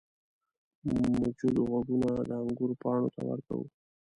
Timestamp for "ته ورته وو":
3.15-3.67